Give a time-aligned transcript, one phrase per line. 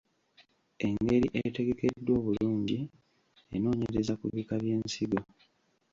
[0.87, 2.79] Engeri etegekeddwa obulungi
[3.55, 5.19] enoonyereza ku bika by’ensigo.